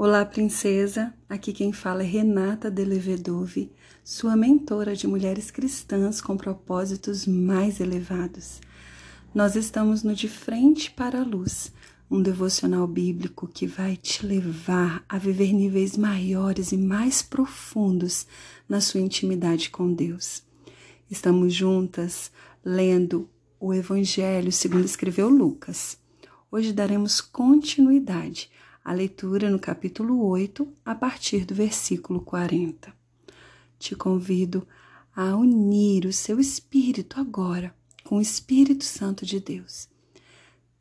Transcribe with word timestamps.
Olá, 0.00 0.24
princesa. 0.24 1.12
Aqui 1.28 1.52
quem 1.52 1.72
fala 1.72 2.04
é 2.04 2.06
Renata 2.06 2.70
Delevedove, 2.70 3.72
sua 4.04 4.36
mentora 4.36 4.94
de 4.94 5.08
mulheres 5.08 5.50
cristãs 5.50 6.20
com 6.20 6.36
propósitos 6.36 7.26
mais 7.26 7.80
elevados. 7.80 8.60
Nós 9.34 9.56
estamos 9.56 10.04
no 10.04 10.14
De 10.14 10.28
Frente 10.28 10.92
para 10.92 11.20
a 11.20 11.24
Luz, 11.24 11.72
um 12.08 12.22
devocional 12.22 12.86
bíblico 12.86 13.48
que 13.48 13.66
vai 13.66 13.96
te 13.96 14.24
levar 14.24 15.04
a 15.08 15.18
viver 15.18 15.52
níveis 15.52 15.96
maiores 15.96 16.70
e 16.70 16.76
mais 16.76 17.20
profundos 17.20 18.24
na 18.68 18.80
sua 18.80 19.00
intimidade 19.00 19.68
com 19.68 19.92
Deus. 19.92 20.44
Estamos 21.10 21.52
juntas 21.52 22.30
lendo 22.64 23.28
o 23.58 23.74
Evangelho 23.74 24.52
segundo 24.52 24.84
escreveu 24.84 25.28
Lucas. 25.28 25.98
Hoje 26.52 26.72
daremos 26.72 27.20
continuidade 27.20 28.48
a 28.88 28.92
leitura 28.94 29.50
no 29.50 29.58
capítulo 29.58 30.24
8, 30.24 30.66
a 30.82 30.94
partir 30.94 31.44
do 31.44 31.54
versículo 31.54 32.22
40. 32.22 32.90
Te 33.78 33.94
convido 33.94 34.66
a 35.14 35.36
unir 35.36 36.06
o 36.06 36.12
seu 36.12 36.40
espírito 36.40 37.20
agora 37.20 37.74
com 38.02 38.16
o 38.16 38.20
Espírito 38.22 38.84
Santo 38.84 39.26
de 39.26 39.40
Deus. 39.40 39.90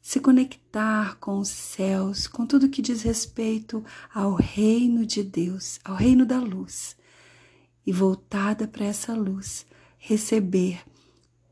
Se 0.02 0.22
conectar 0.22 1.17
com 1.20 1.38
os 1.40 1.50
céus, 1.50 2.28
com 2.28 2.45
tudo 2.45 2.70
que 2.70 2.81
diz 2.81 3.02
respeito 3.02 3.84
ao 4.14 4.36
reino 4.36 5.05
de 5.05 5.22
Deus, 5.22 5.78
ao 5.84 5.98
reino 5.98 6.26
da 6.26 6.39
luz. 6.39 6.95
E 7.86 7.92
voltada 7.92 8.70
para 8.70 8.86
essa 8.86 9.14
luz, 9.14 9.66
receber 9.98 10.81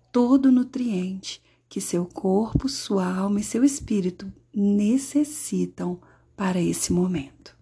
todo 0.10 0.46
o 0.46 0.54
nutriente 0.54 1.44
que 1.68 1.82
seu 1.82 2.06
corpo, 2.06 2.70
sua 2.70 3.06
alma 3.14 3.42
e 3.42 3.44
seu 3.44 3.62
espírito 3.62 4.32
necessitam 4.54 6.00
para 6.36 6.62
esse 6.62 6.92
momento. 6.92 7.56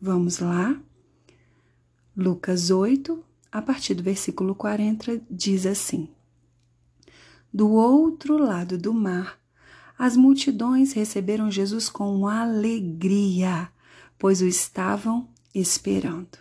Vamos 0.00 0.38
lá? 0.38 0.80
Lucas 2.16 2.70
8, 2.70 3.24
a 3.50 3.62
partir 3.62 3.94
do 3.94 4.02
versículo 4.02 4.54
40, 4.54 5.22
diz 5.30 5.66
assim: 5.66 6.08
Do 7.52 7.70
outro 7.70 8.36
lado 8.36 8.76
do 8.76 8.92
mar, 8.92 9.38
as 9.98 10.16
multidões 10.16 10.92
receberam 10.92 11.50
Jesus 11.50 11.88
com 11.88 12.26
alegria, 12.26 13.68
pois 14.18 14.40
o 14.40 14.46
estavam 14.46 15.28
esperando. 15.54 16.38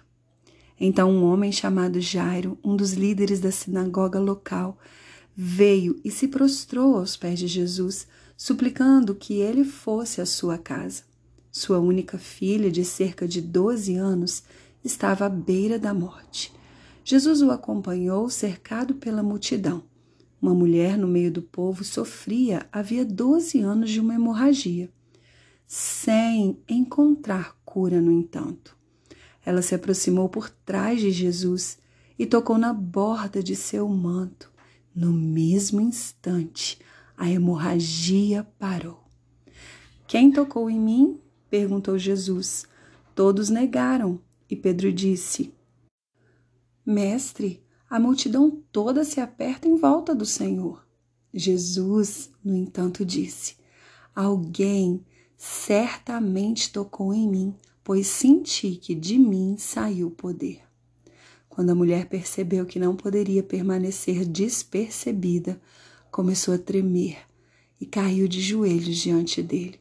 Então, 0.80 1.12
um 1.12 1.24
homem 1.24 1.52
chamado 1.52 2.00
Jairo, 2.00 2.58
um 2.64 2.76
dos 2.76 2.94
líderes 2.94 3.40
da 3.40 3.52
sinagoga 3.52 4.20
local, 4.20 4.78
veio 5.36 6.00
e 6.04 6.12
se 6.12 6.28
prostrou 6.28 6.98
aos 6.98 7.18
pés 7.18 7.40
de 7.40 7.48
Jesus, 7.48 8.08
suplicando 8.36 9.16
que 9.16 9.36
ele 9.36 9.64
fosse 9.64 10.22
à 10.22 10.26
sua 10.26 10.58
casa. 10.58 11.04
Sua 11.58 11.80
única 11.80 12.20
filha, 12.20 12.70
de 12.70 12.86
cerca 12.86 13.28
de 13.28 13.42
12 13.42 13.96
anos, 13.96 14.44
estava 14.86 15.26
à 15.26 15.30
beira 15.30 15.80
da 15.80 15.92
morte. 15.92 16.54
Jesus 17.04 17.42
o 17.42 17.50
acompanhou, 17.50 18.30
cercado 18.30 18.94
pela 18.94 19.24
multidão. 19.24 19.82
Uma 20.40 20.54
mulher 20.54 21.00
no 21.00 21.08
meio 21.08 21.32
do 21.32 21.42
povo 21.42 21.84
sofria 21.84 22.68
havia 22.72 23.04
12 23.04 23.60
anos 23.60 23.90
de 23.90 24.00
uma 24.00 24.14
hemorragia, 24.14 24.88
sem 25.66 26.62
encontrar 26.70 27.58
cura, 27.66 28.00
no 28.00 28.12
entanto. 28.12 28.78
Ela 29.44 29.64
se 29.64 29.74
aproximou 29.74 30.30
por 30.30 30.52
trás 30.52 31.02
de 31.02 31.10
Jesus 31.10 31.80
e 32.20 32.28
tocou 32.28 32.60
na 32.60 32.72
borda 32.72 33.42
de 33.42 33.56
seu 33.56 33.90
manto. 33.90 34.52
No 34.94 35.12
mesmo 35.12 35.82
instante, 35.82 36.78
a 37.18 37.28
hemorragia 37.28 38.48
parou. 38.60 39.04
Quem 40.06 40.32
tocou 40.32 40.70
em 40.70 40.80
mim? 40.80 41.20
Perguntou 41.50 41.98
Jesus. 41.98 42.66
Todos 43.16 43.50
negaram, 43.50 44.22
e 44.50 44.56
Pedro 44.56 44.92
disse: 44.92 45.54
Mestre, 46.86 47.64
a 47.90 48.00
multidão 48.00 48.64
toda 48.72 49.04
se 49.04 49.20
aperta 49.20 49.68
em 49.68 49.76
volta 49.76 50.14
do 50.14 50.26
Senhor. 50.26 50.86
Jesus, 51.34 52.30
no 52.44 52.56
entanto, 52.56 53.06
disse: 53.06 53.56
Alguém 54.16 55.06
certamente 55.38 56.72
tocou 56.72 57.14
em 57.14 57.28
mim, 57.28 57.56
pois 57.84 58.08
senti 58.08 58.76
que 58.76 58.96
de 58.96 59.18
mim 59.18 59.56
saiu 59.58 60.10
poder. 60.10 60.62
Quando 61.48 61.70
a 61.72 61.76
mulher 61.76 62.08
percebeu 62.08 62.66
que 62.66 62.80
não 62.80 62.96
poderia 62.96 63.42
permanecer 63.42 64.26
despercebida, 64.26 65.60
começou 66.12 66.54
a 66.54 66.58
tremer 66.58 67.18
e 67.80 67.86
caiu 67.86 68.28
de 68.28 68.42
joelhos 68.42 68.98
diante 68.98 69.42
dele. 69.42 69.80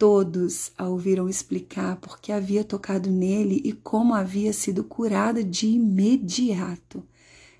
Todos 0.00 0.72
a 0.78 0.88
ouviram 0.88 1.28
explicar 1.28 1.96
por 1.96 2.18
que 2.20 2.32
havia 2.32 2.64
tocado 2.64 3.10
nele 3.10 3.60
e 3.62 3.70
como 3.70 4.14
havia 4.14 4.50
sido 4.50 4.82
curada 4.82 5.44
de 5.44 5.66
imediato. 5.66 7.06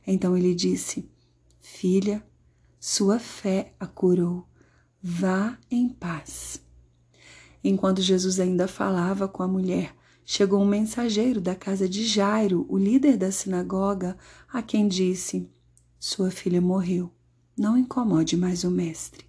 Então 0.07 0.35
ele 0.35 0.55
disse: 0.55 1.07
Filha, 1.61 2.25
sua 2.81 3.19
fé 3.19 3.75
a 3.79 3.87
curou. 3.87 4.49
Vá 5.03 5.59
em 5.71 5.87
paz. 5.91 6.63
Enquanto 7.63 8.01
Jesus 8.01 8.41
ainda 8.41 8.67
falava 8.67 9.29
com 9.29 9.43
a 9.43 9.49
mulher, 9.49 9.95
chegou 10.25 10.63
um 10.63 10.67
mensageiro 10.67 11.43
da 11.43 11.55
casa 11.55 11.87
de 11.87 12.07
Jairo, 12.07 12.65
o 12.71 12.79
líder 12.79 13.19
da 13.19 13.31
sinagoga, 13.31 14.17
a 14.51 14.63
quem 14.63 14.89
disse: 14.89 15.47
Sua 15.99 16.31
filha 16.31 16.63
morreu. 16.63 17.13
Não 17.55 17.77
incomode 17.77 18.35
mais 18.35 18.65
o 18.65 18.71
mestre. 18.71 19.27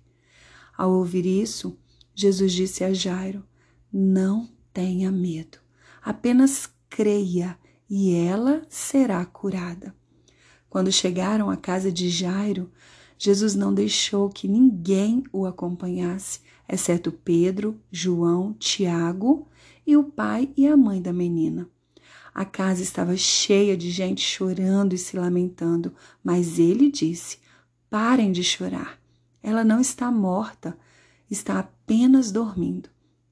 Ao 0.77 0.89
ouvir 0.89 1.25
isso, 1.25 1.77
Jesus 2.13 2.53
disse 2.53 2.83
a 2.83 2.93
Jairo: 2.93 3.43
Não 3.91 4.49
tenha 4.73 5.11
medo, 5.11 5.57
apenas 6.01 6.69
creia 6.89 7.57
e 7.89 8.13
ela 8.15 8.61
será 8.69 9.25
curada. 9.25 9.93
Quando 10.69 10.91
chegaram 10.91 11.49
à 11.49 11.57
casa 11.57 11.91
de 11.91 12.09
Jairo, 12.09 12.71
Jesus 13.17 13.53
não 13.53 13.73
deixou 13.73 14.29
que 14.29 14.47
ninguém 14.47 15.23
o 15.31 15.45
acompanhasse, 15.45 16.39
exceto 16.67 17.11
Pedro, 17.11 17.79
João, 17.91 18.53
Tiago 18.53 19.47
e 19.85 19.97
o 19.97 20.03
pai 20.03 20.49
e 20.55 20.65
a 20.65 20.77
mãe 20.77 21.01
da 21.01 21.11
menina. 21.11 21.69
A 22.33 22.45
casa 22.45 22.81
estava 22.81 23.17
cheia 23.17 23.75
de 23.75 23.91
gente 23.91 24.21
chorando 24.21 24.93
e 24.93 24.97
se 24.97 25.17
lamentando, 25.17 25.93
mas 26.23 26.57
ele 26.57 26.89
disse: 26.89 27.39
Parem 27.89 28.31
de 28.31 28.43
chorar. 28.43 28.97
Ela 29.43 29.65
não 29.65 29.81
está 29.81 30.09
morta, 30.09 30.77
está 31.29 31.59
apenas 31.59 31.80
dormindo. 32.31 32.89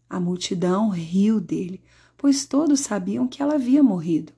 A 0.09 0.19
multidão 0.19 0.89
riu 0.89 1.39
dele, 1.39 1.81
pois 2.17 2.45
todos 2.45 2.81
sabiam 2.81 3.27
que 3.27 3.41
ela 3.41 3.55
havia 3.55 3.81
morrido. 3.81 4.33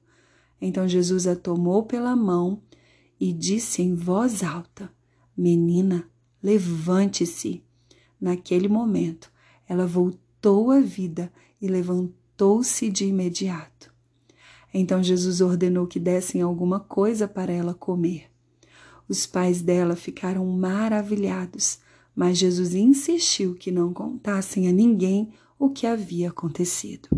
Então 0.61 0.87
Jesus 0.87 1.25
a 1.25 1.35
tomou 1.35 1.83
pela 1.83 2.15
mão 2.15 2.61
e 3.19 3.33
disse 3.33 3.81
em 3.81 3.95
voz 3.95 4.43
alta: 4.43 4.91
Menina, 5.35 6.07
levante-se. 6.43 7.63
Naquele 8.19 8.67
momento, 8.67 9.31
ela 9.67 9.87
voltou 9.87 10.69
à 10.69 10.79
vida 10.79 11.31
e 11.59 11.67
levantou-se 11.67 12.89
de 12.91 13.05
imediato. 13.05 13.91
Então 14.71 15.01
Jesus 15.01 15.41
ordenou 15.41 15.87
que 15.87 15.99
dessem 15.99 16.41
alguma 16.41 16.79
coisa 16.79 17.27
para 17.27 17.51
ela 17.51 17.73
comer. 17.73 18.29
Os 19.09 19.25
pais 19.25 19.61
dela 19.61 19.95
ficaram 19.95 20.45
maravilhados 20.45 21.79
mas 22.15 22.37
Jesus 22.37 22.73
insistiu 22.73 23.55
que 23.55 23.71
não 23.71 23.93
contassem 23.93 24.67
a 24.67 24.71
ninguém 24.71 25.33
o 25.57 25.69
que 25.69 25.87
havia 25.87 26.29
acontecido. 26.29 27.09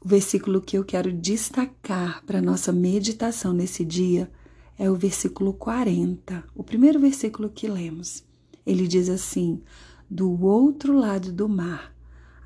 O 0.00 0.08
versículo 0.08 0.60
que 0.60 0.76
eu 0.78 0.84
quero 0.84 1.12
destacar 1.12 2.24
para 2.24 2.40
nossa 2.40 2.72
meditação 2.72 3.52
nesse 3.52 3.84
dia 3.84 4.30
é 4.78 4.90
o 4.90 4.94
versículo 4.94 5.52
40, 5.52 6.44
o 6.54 6.62
primeiro 6.62 7.00
versículo 7.00 7.50
que 7.50 7.68
lemos. 7.68 8.24
Ele 8.64 8.86
diz 8.86 9.08
assim: 9.08 9.60
Do 10.08 10.30
outro 10.44 10.96
lado 10.96 11.32
do 11.32 11.48
mar, 11.48 11.94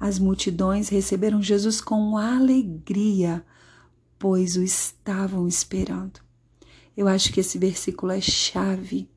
as 0.01 0.19
multidões 0.19 0.89
receberam 0.89 1.43
Jesus 1.43 1.81
com 1.81 2.17
alegria, 2.17 3.45
pois 4.19 4.57
o 4.57 4.63
estavam 4.63 5.47
esperando. 5.47 6.21
Eu 6.97 7.07
acho 7.07 7.33
que 7.33 7.41
esse 7.41 7.59
versículo 7.59 8.13
é 8.13 8.21
chave 8.21 9.09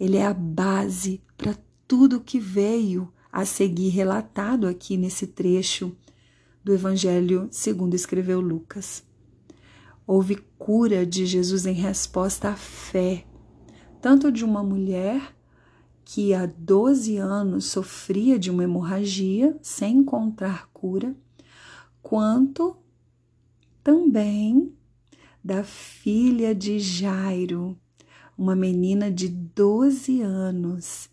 ele 0.00 0.16
é 0.16 0.24
a 0.24 0.32
base 0.32 1.22
para 1.36 1.54
tudo 1.86 2.22
que 2.22 2.40
veio 2.40 3.12
a 3.30 3.44
seguir 3.44 3.90
relatado 3.90 4.66
aqui 4.66 4.96
nesse 4.96 5.26
trecho 5.26 5.94
do 6.64 6.72
Evangelho 6.72 7.48
segundo 7.50 7.94
escreveu 7.94 8.40
Lucas. 8.40 9.04
Houve 10.06 10.36
cura 10.58 11.04
de 11.04 11.26
Jesus 11.26 11.66
em 11.66 11.74
resposta 11.74 12.48
à 12.48 12.56
fé, 12.56 13.26
tanto 14.00 14.32
de 14.32 14.42
uma 14.42 14.62
mulher 14.62 15.36
que 16.02 16.32
há 16.32 16.46
12 16.46 17.18
anos 17.18 17.66
sofria 17.66 18.38
de 18.38 18.50
uma 18.50 18.64
hemorragia 18.64 19.56
sem 19.62 19.98
encontrar 19.98 20.68
cura, 20.72 21.14
quanto 22.02 22.74
também 23.84 24.72
da 25.44 25.62
filha 25.62 26.54
de 26.54 26.78
Jairo, 26.80 27.78
uma 28.40 28.56
menina 28.56 29.10
de 29.10 29.28
12 29.28 30.22
anos 30.22 31.10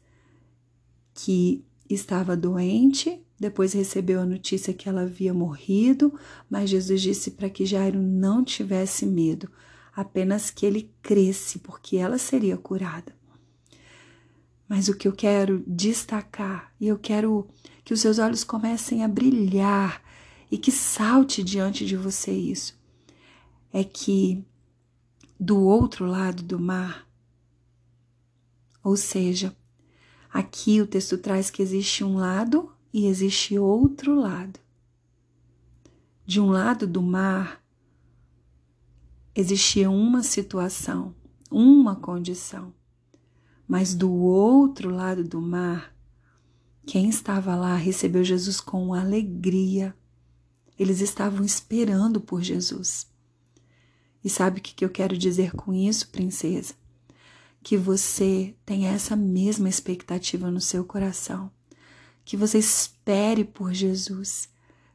que 1.13 1.61
estava 1.89 2.37
doente, 2.37 3.21
depois 3.37 3.73
recebeu 3.73 4.21
a 4.21 4.25
notícia 4.25 4.73
que 4.73 4.87
ela 4.87 5.01
havia 5.01 5.33
morrido, 5.33 6.17
mas 6.49 6.69
Jesus 6.69 7.01
disse 7.01 7.31
para 7.31 7.49
que 7.49 7.65
Jairo 7.65 8.01
não 8.01 8.45
tivesse 8.45 9.05
medo, 9.05 9.51
apenas 9.93 10.49
que 10.49 10.65
ele 10.65 10.89
cresce, 11.01 11.59
porque 11.59 11.97
ela 11.97 12.17
seria 12.17 12.55
curada. 12.55 13.13
Mas 14.65 14.87
o 14.87 14.95
que 14.95 15.05
eu 15.05 15.11
quero 15.11 15.61
destacar, 15.67 16.73
e 16.79 16.87
eu 16.87 16.97
quero 16.97 17.45
que 17.83 17.93
os 17.93 17.99
seus 17.99 18.19
olhos 18.19 18.45
comecem 18.45 19.03
a 19.03 19.07
brilhar 19.07 20.01
e 20.49 20.57
que 20.57 20.71
salte 20.71 21.43
diante 21.43 21.85
de 21.85 21.97
você 21.97 22.31
isso, 22.31 22.79
é 23.73 23.83
que 23.83 24.45
do 25.37 25.59
outro 25.59 26.05
lado 26.05 26.41
do 26.41 26.57
mar, 26.57 27.06
ou 28.87 28.95
seja, 28.95 29.53
aqui 30.31 30.79
o 30.79 30.87
texto 30.87 31.17
traz 31.17 31.49
que 31.49 31.61
existe 31.61 32.05
um 32.05 32.15
lado 32.15 32.71
e 32.93 33.05
existe 33.05 33.59
outro 33.59 34.15
lado. 34.15 34.57
De 36.25 36.39
um 36.39 36.49
lado 36.49 36.87
do 36.87 37.01
mar 37.01 37.61
existia 39.35 39.89
uma 39.89 40.23
situação, 40.23 41.13
uma 41.51 41.97
condição. 41.97 42.73
Mas 43.67 43.93
do 43.93 44.09
outro 44.09 44.89
lado 44.89 45.21
do 45.21 45.41
mar, 45.41 45.93
quem 46.85 47.09
estava 47.09 47.57
lá 47.57 47.75
recebeu 47.75 48.23
Jesus 48.23 48.61
com 48.61 48.93
alegria. 48.93 49.93
Eles 50.79 51.01
estavam 51.01 51.43
esperando 51.43 52.21
por 52.21 52.41
Jesus. 52.41 53.05
E 54.23 54.29
sabe 54.29 54.61
o 54.61 54.63
que 54.63 54.85
eu 54.85 54.89
quero 54.89 55.17
dizer 55.17 55.51
com 55.51 55.73
isso, 55.73 56.07
princesa? 56.07 56.86
Que 57.67 57.75
você 57.75 58.55
tenha 58.65 58.91
essa 58.91 59.13
mesma 59.13 59.67
expectativa 59.67 60.49
no 60.49 60.61
seu 60.61 60.85
coração. 60.85 61.51
Que 62.23 62.37
você 62.37 62.57
espere 62.59 63.43
por 63.43 63.73
Jesus. 63.73 64.47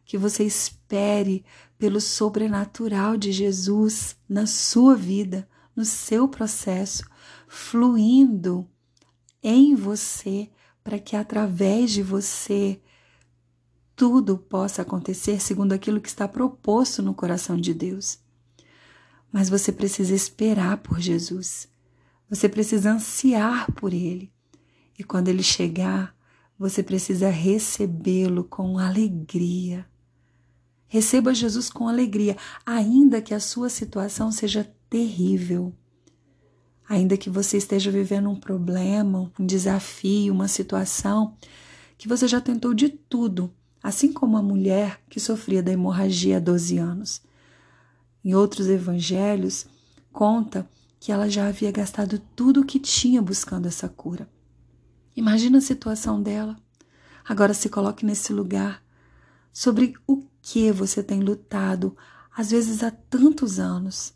Que 0.07 0.17
você 0.17 0.43
espere 0.43 1.45
pelo 1.79 2.01
sobrenatural 2.01 3.19
de 3.19 3.31
Jesus 3.31 4.17
na 4.27 4.47
sua 4.47 4.97
vida, 4.97 5.47
no 5.77 5.85
seu 5.85 6.27
processo, 6.27 7.05
fluindo 7.47 8.67
em 9.43 9.75
você, 9.75 10.49
para 10.83 10.99
que 10.99 11.15
através 11.15 11.91
de 11.91 12.03
você 12.03 12.81
tudo 13.95 14.39
possa 14.39 14.81
acontecer 14.81 15.43
segundo 15.43 15.75
aquilo 15.75 16.01
que 16.01 16.09
está 16.09 16.27
proposto 16.27 17.03
no 17.03 17.13
coração 17.13 17.55
de 17.55 17.75
Deus. 17.75 18.19
Mas 19.31 19.51
você 19.51 19.71
precisa 19.71 20.15
esperar 20.15 20.79
por 20.79 20.99
Jesus. 20.99 21.71
Você 22.33 22.49
precisa 22.49 22.93
ansiar 22.93 23.71
por 23.73 23.93
Ele. 23.93 24.33
E 24.99 25.05
quando 25.05 25.29
Ele 25.29 25.43
chegar, 25.43 26.17
você 26.59 26.83
precisa 26.83 27.29
recebê-lo 27.29 28.43
com 28.45 28.79
alegria. 28.79 29.85
Receba 30.89 31.35
Jesus 31.35 31.69
com 31.69 31.87
alegria, 31.87 32.39
ainda 32.65 33.21
que 33.21 33.35
a 33.35 33.39
sua 33.39 33.69
situação 33.69 34.33
seja 34.33 34.65
terrível. 34.89 35.75
Ainda 36.89 37.19
que 37.19 37.29
você 37.29 37.59
esteja 37.59 37.91
vivendo 37.91 38.31
um 38.31 38.41
problema, 38.41 39.31
um 39.39 39.45
desafio, 39.45 40.33
uma 40.33 40.49
situação 40.49 41.37
que 41.99 42.09
você 42.09 42.27
já 42.27 42.41
tentou 42.41 42.73
de 42.73 42.89
tudo, 42.89 43.53
assim 43.83 44.11
como 44.11 44.39
a 44.39 44.43
mulher 44.43 45.03
que 45.07 45.21
sofria 45.21 45.63
da 45.63 45.71
hemorragia 45.71 46.39
há 46.39 46.41
12 46.41 46.79
anos. 46.79 47.21
Em 48.25 48.35
outros 48.35 48.69
evangelhos, 48.69 49.67
conta 50.11 50.67
que 51.03 51.11
ela 51.11 51.29
já 51.29 51.49
havia 51.49 51.73
gastado 51.73 52.21
tudo 52.37 52.61
o 52.61 52.65
que 52.65 52.79
tinha 52.79 53.21
buscando 53.21 53.67
essa 53.67 53.89
cura. 53.89 54.31
Imagina 55.17 55.59
a 55.59 55.61
situação 55.61 56.23
dela. 56.23 56.57
Agora 57.25 57.53
se 57.53 57.69
coloque 57.69 58.07
nesse 58.07 58.33
lugar. 58.33 58.81
Sobre 59.53 59.95
o 60.07 60.23
que 60.41 60.71
você 60.71 61.03
tem 61.03 61.19
lutado, 61.19 61.97
às 62.33 62.53
vezes 62.53 62.85
há 62.85 62.93
tantos 62.93 63.59
anos 63.59 64.15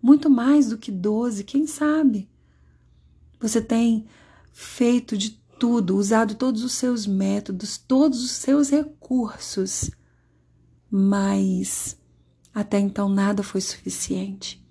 muito 0.00 0.30
mais 0.30 0.68
do 0.68 0.78
que 0.78 0.92
12, 0.92 1.42
quem 1.42 1.66
sabe? 1.66 2.30
Você 3.40 3.60
tem 3.60 4.06
feito 4.52 5.18
de 5.18 5.30
tudo, 5.58 5.96
usado 5.96 6.36
todos 6.36 6.62
os 6.62 6.74
seus 6.74 7.04
métodos, 7.04 7.78
todos 7.78 8.22
os 8.22 8.30
seus 8.30 8.70
recursos, 8.70 9.90
mas 10.88 11.98
até 12.54 12.78
então 12.78 13.08
nada 13.08 13.42
foi 13.42 13.60
suficiente. 13.60 14.64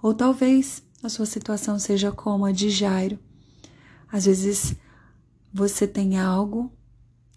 Ou 0.00 0.14
talvez 0.14 0.86
a 1.02 1.08
sua 1.08 1.26
situação 1.26 1.78
seja 1.78 2.10
como 2.10 2.44
a 2.44 2.52
de 2.52 2.70
Jairo. 2.70 3.18
Às 4.10 4.26
vezes 4.26 4.74
você 5.52 5.86
tem 5.86 6.18
algo, 6.18 6.72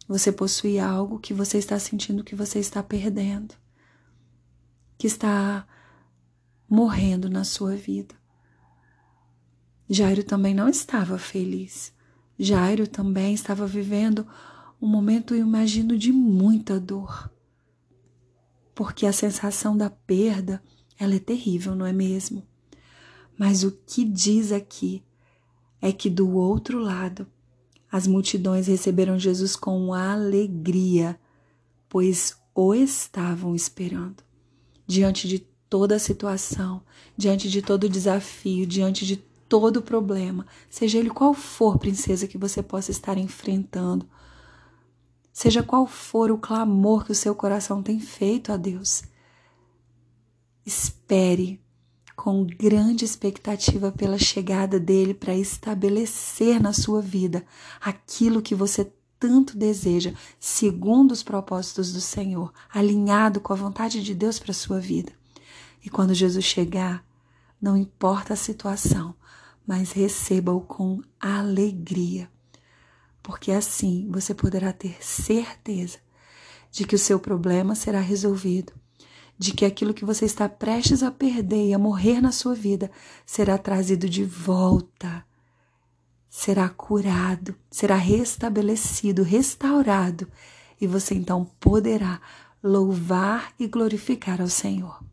você 0.07 0.31
possui 0.31 0.79
algo 0.79 1.19
que 1.19 1.33
você 1.33 1.57
está 1.57 1.77
sentindo 1.77 2.23
que 2.23 2.35
você 2.35 2.59
está 2.59 2.81
perdendo, 2.81 3.55
que 4.97 5.07
está 5.07 5.67
morrendo 6.69 7.29
na 7.29 7.43
sua 7.43 7.75
vida. 7.75 8.15
Jairo 9.89 10.23
também 10.23 10.53
não 10.53 10.69
estava 10.69 11.17
feliz. 11.17 11.93
Jairo 12.39 12.87
também 12.87 13.33
estava 13.33 13.67
vivendo 13.67 14.25
um 14.81 14.87
momento, 14.87 15.35
eu 15.35 15.41
imagino, 15.41 15.97
de 15.97 16.11
muita 16.11 16.79
dor. 16.79 17.29
Porque 18.73 19.05
a 19.05 19.13
sensação 19.13 19.77
da 19.77 19.89
perda, 19.89 20.63
ela 20.97 21.15
é 21.15 21.19
terrível, 21.19 21.75
não 21.75 21.85
é 21.85 21.93
mesmo? 21.93 22.47
Mas 23.41 23.63
o 23.63 23.71
que 23.71 24.05
diz 24.05 24.51
aqui 24.51 25.03
é 25.81 25.91
que 25.91 26.11
do 26.11 26.35
outro 26.35 26.77
lado, 26.77 27.25
as 27.91 28.05
multidões 28.05 28.67
receberam 28.67 29.17
Jesus 29.17 29.55
com 29.55 29.95
alegria, 29.95 31.19
pois 31.89 32.37
o 32.53 32.75
estavam 32.75 33.55
esperando. 33.55 34.23
Diante 34.85 35.27
de 35.27 35.39
toda 35.67 35.95
a 35.95 35.99
situação, 35.99 36.83
diante 37.17 37.49
de 37.49 37.63
todo 37.63 37.89
desafio, 37.89 38.67
diante 38.67 39.07
de 39.07 39.17
todo 39.17 39.81
problema, 39.81 40.45
seja 40.69 40.99
ele 40.99 41.09
qual 41.09 41.33
for, 41.33 41.79
princesa, 41.79 42.27
que 42.27 42.37
você 42.37 42.61
possa 42.61 42.91
estar 42.91 43.17
enfrentando, 43.17 44.07
seja 45.33 45.63
qual 45.63 45.87
for 45.87 46.29
o 46.29 46.37
clamor 46.37 47.05
que 47.05 47.11
o 47.11 47.15
seu 47.15 47.33
coração 47.33 47.81
tem 47.81 47.99
feito 47.99 48.51
a 48.51 48.55
Deus, 48.55 49.01
espere 50.63 51.60
com 52.21 52.45
grande 52.45 53.03
expectativa 53.03 53.91
pela 53.91 54.19
chegada 54.19 54.79
dele 54.79 55.11
para 55.11 55.33
estabelecer 55.33 56.61
na 56.61 56.71
sua 56.71 57.01
vida 57.01 57.43
aquilo 57.81 58.43
que 58.43 58.53
você 58.53 58.93
tanto 59.19 59.57
deseja, 59.57 60.13
segundo 60.39 61.13
os 61.13 61.23
propósitos 61.23 61.91
do 61.91 61.99
Senhor, 61.99 62.53
alinhado 62.71 63.41
com 63.41 63.51
a 63.53 63.55
vontade 63.55 64.03
de 64.03 64.13
Deus 64.13 64.37
para 64.37 64.51
a 64.51 64.53
sua 64.53 64.79
vida. 64.79 65.11
E 65.83 65.89
quando 65.89 66.13
Jesus 66.13 66.45
chegar, 66.45 67.03
não 67.59 67.75
importa 67.75 68.33
a 68.33 68.37
situação, 68.37 69.15
mas 69.65 69.91
receba-o 69.91 70.61
com 70.61 71.01
alegria, 71.19 72.29
porque 73.23 73.51
assim 73.51 74.07
você 74.11 74.35
poderá 74.35 74.71
ter 74.71 75.03
certeza 75.03 75.97
de 76.69 76.85
que 76.85 76.93
o 76.93 76.99
seu 76.99 77.19
problema 77.19 77.73
será 77.73 77.99
resolvido, 77.99 78.73
de 79.41 79.53
que 79.53 79.65
aquilo 79.65 79.91
que 79.91 80.05
você 80.05 80.23
está 80.23 80.47
prestes 80.47 81.01
a 81.01 81.09
perder 81.09 81.69
e 81.69 81.73
a 81.73 81.79
morrer 81.79 82.21
na 82.21 82.31
sua 82.31 82.53
vida 82.53 82.91
será 83.25 83.57
trazido 83.57 84.07
de 84.07 84.23
volta, 84.23 85.25
será 86.29 86.69
curado, 86.69 87.55
será 87.71 87.95
restabelecido, 87.95 89.23
restaurado, 89.23 90.27
e 90.79 90.85
você 90.85 91.15
então 91.15 91.43
poderá 91.59 92.21
louvar 92.63 93.51
e 93.57 93.65
glorificar 93.65 94.39
ao 94.39 94.47
Senhor. 94.47 95.03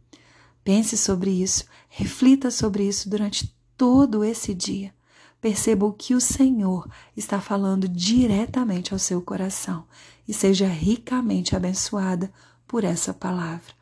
Pense 0.63 0.99
sobre 0.99 1.31
isso, 1.31 1.65
reflita 1.89 2.51
sobre 2.51 2.87
isso 2.87 3.09
durante 3.09 3.57
todo 3.79 4.23
esse 4.23 4.53
dia. 4.53 4.93
Perceba 5.41 5.91
que 5.95 6.15
o 6.15 6.21
Senhor 6.21 6.87
está 7.17 7.41
falando 7.41 7.89
diretamente 7.89 8.93
ao 8.93 8.99
seu 8.99 9.23
coração 9.23 9.87
e 10.29 10.35
seja 10.35 10.67
ricamente 10.67 11.57
abençoada 11.57 12.31
por 12.67 12.85
essa 12.85 13.15
palavra. 13.15 13.78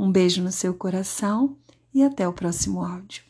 Um 0.00 0.10
beijo 0.10 0.42
no 0.42 0.50
seu 0.50 0.72
coração 0.72 1.58
e 1.92 2.02
até 2.02 2.26
o 2.26 2.32
próximo 2.32 2.82
áudio. 2.82 3.22